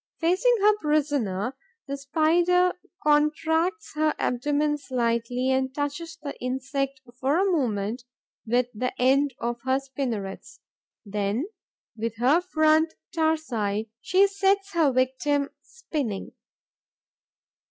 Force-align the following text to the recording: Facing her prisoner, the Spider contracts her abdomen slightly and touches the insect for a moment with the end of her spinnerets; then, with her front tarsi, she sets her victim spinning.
Facing 0.19 0.55
her 0.61 0.75
prisoner, 0.79 1.55
the 1.87 1.95
Spider 1.95 2.71
contracts 3.03 3.93
her 3.93 4.15
abdomen 4.17 4.79
slightly 4.79 5.51
and 5.51 5.71
touches 5.75 6.17
the 6.19 6.33
insect 6.43 6.99
for 7.19 7.37
a 7.37 7.45
moment 7.45 8.05
with 8.43 8.65
the 8.73 8.99
end 8.99 9.35
of 9.39 9.61
her 9.61 9.79
spinnerets; 9.79 10.59
then, 11.05 11.45
with 11.95 12.15
her 12.15 12.41
front 12.41 12.95
tarsi, 13.13 13.91
she 14.01 14.25
sets 14.25 14.73
her 14.73 14.91
victim 14.91 15.49
spinning. 15.61 16.31